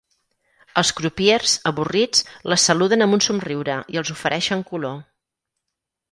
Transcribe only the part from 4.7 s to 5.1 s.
color.